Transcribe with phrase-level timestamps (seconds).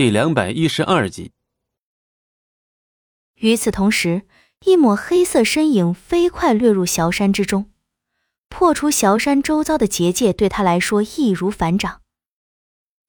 [0.00, 1.32] 第两百一十二集。
[3.34, 4.22] 与此同时，
[4.64, 7.70] 一抹黑色身影飞快掠入小山之中，
[8.48, 12.00] 破除小山周遭的结界，对他来说易如反掌。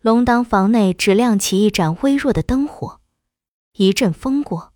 [0.01, 2.99] 龙当房内只亮起一盏微弱的灯火，
[3.71, 4.73] 一阵风过，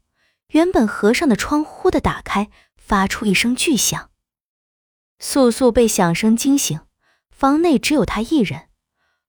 [0.51, 4.09] 原本合上的窗忽地打开，发出一声巨响。
[5.19, 6.79] 素素被响声惊醒，
[7.29, 8.69] 房内只有他一人。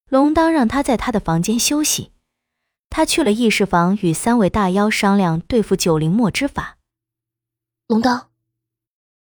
[0.08, 2.12] 龙当让他在他的房间休息，
[2.96, 6.78] 他去了议事房与三位大妖商量对付九灵墨之法。
[7.88, 8.30] 龙刀，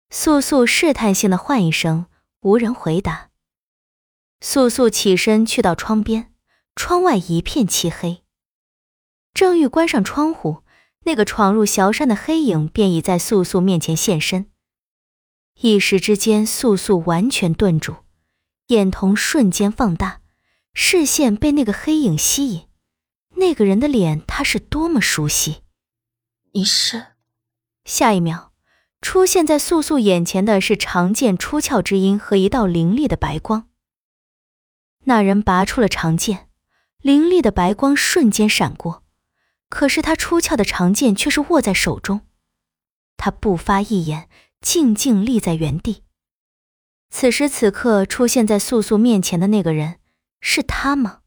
[0.09, 2.07] 素素试探性的唤一声，
[2.41, 3.29] 无人回答。
[4.41, 6.33] 素素起身去到窗边，
[6.75, 8.23] 窗外一片漆黑。
[9.35, 10.63] 正欲关上窗户，
[11.03, 14.49] 那个闯入小山的黑影便已在素素面前现身。
[15.61, 17.97] 一时之间，素素完全顿住，
[18.69, 20.21] 眼瞳瞬间放大。
[20.73, 22.67] 视线被那个黑影吸引，
[23.39, 25.63] 那个人的脸，他是多么熟悉！
[26.51, 27.07] 你是？
[27.85, 28.51] 下一秒，
[29.01, 33.69] 出现在素素眼前的是长剑出鞘之音和一道凌厉的白光。
[35.05, 36.49] 那人拔出了长剑，
[37.01, 39.03] 凌厉的白光瞬间闪过，
[39.69, 42.27] 可是他出鞘的长剑却是握在手中。
[43.15, 46.03] 他不发一言，静静立在原地。
[47.09, 49.99] 此时此刻，出现在素素面前的那个人。
[50.41, 51.18] 是他吗？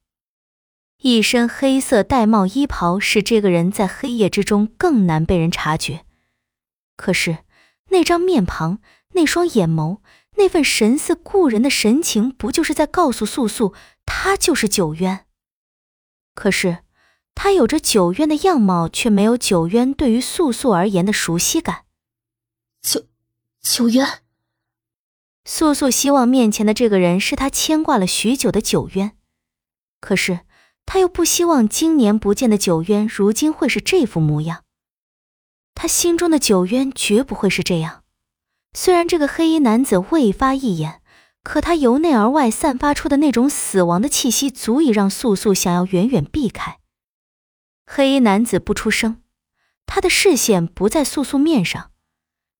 [1.03, 6.05] 一身黑色玳帽衣袍，使这个人在黑夜之中更难被人察觉。
[6.97, 7.39] 可是
[7.89, 8.81] 那张面庞、
[9.15, 9.99] 那双眼眸、
[10.37, 13.75] 那份神似故人的神情，不就是在告诉素素，
[14.07, 15.27] 他就是九渊？
[16.37, 16.85] 可是
[17.35, 21.87] 他有着九渊的样貌，却没有九渊对于素素而言的熟悉感。
[22.81, 23.07] 九
[23.61, 24.07] 九渊。
[25.45, 29.17] 素素希望面前的这个人是他牵挂了许久的九渊，
[30.01, 30.41] 可是
[30.93, 34.65] 他又不希望经年不见的九渊如今会是这副模样。
[35.75, 38.03] 他心中的九渊绝不会是这样。
[38.75, 41.01] 虽然这个黑衣男子未发一言，
[41.43, 46.77] 可他由内而外散发出的那种死亡的气息，足以让素素想要远远避开。
[47.87, 49.23] 黑衣男子不出声，
[49.87, 51.91] 他的视线不在素素面上，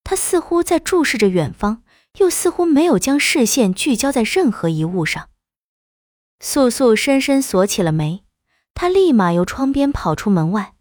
[0.03, 1.83] 他似乎在注视着远方。
[2.19, 5.29] 又似乎没有将视线聚焦在任何一物上。
[6.45, 8.25] 素素深深锁起了眉，
[8.75, 10.75] 她立马由窗边跑出门外，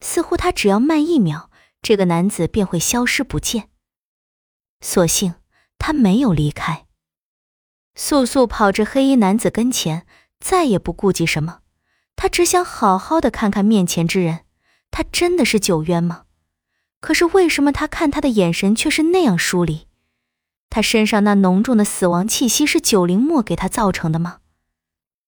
[0.00, 1.50] 似乎她只要慢一秒，
[1.82, 3.68] 这个男子便会消失不见。
[4.80, 5.34] 所幸
[5.78, 6.86] 他没有离开。
[7.94, 10.06] 素素跑至黑衣男子跟前，
[10.40, 11.58] 再也不顾及什么，
[12.16, 14.46] 她只想好好的看看面前之人，
[14.90, 16.22] 他真的是九渊吗？
[17.00, 19.88] 可是为什么他看他的眼神却是那样疏离？
[20.70, 24.38] 他身上那浓重的死亡气息是九灵墨给他造成的吗？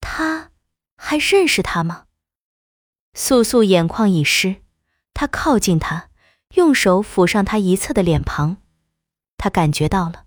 [0.06, 0.50] 他
[0.96, 2.04] 还认识他吗？
[3.14, 4.62] 素素眼眶已湿，
[5.14, 6.10] 他靠近他，
[6.56, 8.58] 用手抚上他一侧的脸庞，
[9.38, 10.26] 他感觉到了，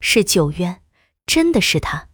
[0.00, 0.82] 是九渊，
[1.24, 2.10] 真的是他。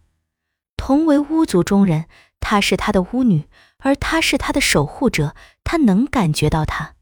[0.77, 2.07] 同为巫族中人，
[2.39, 3.49] 他是他的巫女，
[3.79, 6.95] 而他是他的守护者，他能感觉到他。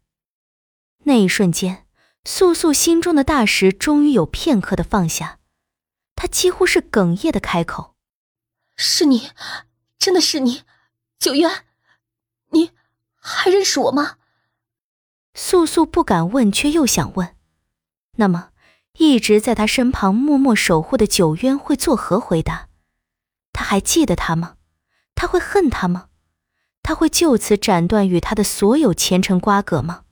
[1.03, 1.85] 那一瞬间。
[2.23, 5.39] 素素心中的大石终于有片刻的放下，
[6.15, 7.95] 她几乎是哽咽的开口
[8.77, 9.31] ：“是你，
[10.01, 10.63] 真的是你，
[11.19, 11.63] 九渊，
[12.49, 12.71] 你
[13.15, 14.17] 还认识我吗？”
[15.35, 17.35] 素素不敢问，却又想问。
[18.15, 18.49] 那么，
[18.93, 22.69] 一直在他身旁默默守护的九渊会作何回答？
[23.53, 24.57] 他还记得他吗？
[25.13, 26.09] 他会恨他吗？
[26.81, 30.05] 他会就此斩断与他的所有前尘瓜葛吗？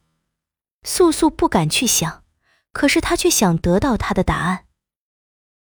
[0.84, 2.24] 素素不敢去想，
[2.72, 4.68] 可是她却想得到他的答案。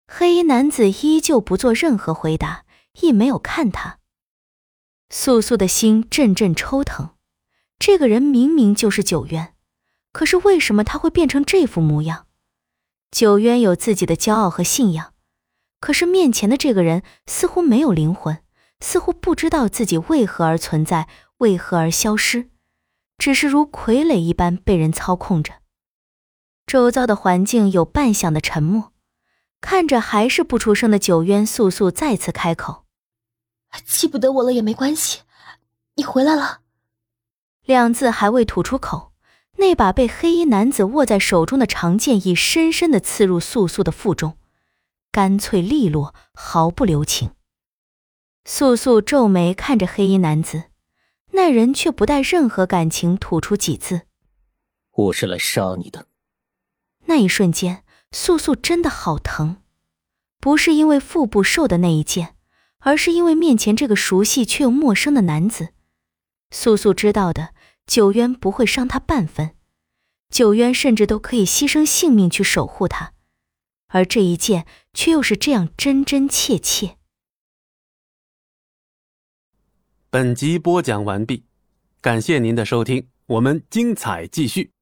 [0.06, 2.64] 黑衣男子依旧不做任何回答，
[3.00, 3.98] 亦没有看他。
[5.14, 7.10] 素素的心阵阵抽疼。
[7.78, 9.54] 这个人明明就是九渊，
[10.10, 12.26] 可是为什么他会变成这副模样？
[13.10, 15.12] 九渊有自己的骄傲和信仰，
[15.80, 18.42] 可是面前的这个人似乎没有灵魂，
[18.80, 21.08] 似乎不知道自己为何而存在，
[21.38, 22.48] 为何而消失。
[23.18, 25.56] 只是如傀儡一般被人操控着，
[26.66, 28.92] 周遭的环境有半响的沉默。
[29.60, 32.86] 看着还是不出声的九渊，素素再次开口
[33.84, 35.20] ：“记不得我了也没关系，
[35.94, 36.60] 你回来了。”
[37.64, 39.12] 两字还未吐出口，
[39.58, 44.36] 那把被黑衣男子握在手中的长剑已深深的刺入素素的腹中，
[45.10, 47.32] 干脆利落，毫不留情。
[48.44, 50.64] 素素皱眉看着黑衣男子。
[51.34, 54.02] 那人却不带任何感情，吐出几字
[54.92, 56.06] ：“我是来杀你的。”
[57.08, 59.56] 那一瞬间，素素真的好疼，
[60.38, 62.36] 不是因为腹部受的那一剑，
[62.84, 65.72] 而是因为面前这个熟悉却又陌生的男子。
[66.50, 67.54] 素素知道的，
[67.86, 69.56] 九渊不会伤她半分，
[70.28, 73.14] 九渊甚至都可以牺牲性命去守护她，
[73.88, 76.96] 而这一剑却又是这样真真切切。
[80.10, 81.46] 本集播讲完毕，
[82.00, 84.72] 感谢您的收听，我们精彩继续。